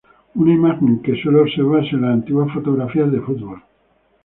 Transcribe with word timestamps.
Una 0.33 0.51
imagen 0.51 0.99
que 1.03 1.15
suele 1.21 1.41
observarse 1.41 1.91
en 1.93 2.01
las 2.01 2.13
antiguas 2.13 2.51
fotografías 2.51 3.11
de 3.11 3.21
fútbol. 3.21 3.61